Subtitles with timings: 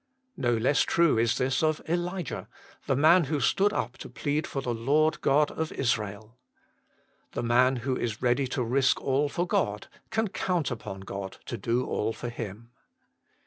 [0.35, 2.47] No less true is this of Elijah,
[2.87, 6.39] the man who stood up to plead for the Lord God of Israel.
[7.33, 11.55] The man who is ready to risk all for God can count upon God to
[11.55, 12.71] do all for him.